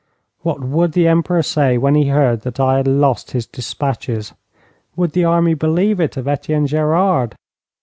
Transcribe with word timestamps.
What 0.39 0.63
would 0.63 0.93
the 0.93 1.07
Emperor 1.07 1.43
say 1.43 1.77
when 1.77 1.93
he 1.93 2.07
heard 2.07 2.41
that 2.41 2.59
I 2.59 2.77
had 2.77 2.87
lost 2.87 3.29
his 3.33 3.45
despatches? 3.45 4.33
Would 4.95 5.11
the 5.11 5.25
army 5.25 5.53
believe 5.53 5.99
it 5.99 6.17
of 6.17 6.27
Etienne 6.27 6.65
Gerard? 6.65 7.35